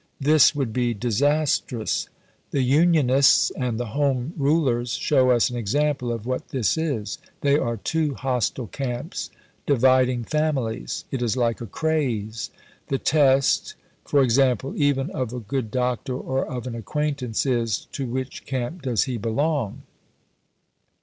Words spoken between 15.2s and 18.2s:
a good doctor or of an acquaintance is, to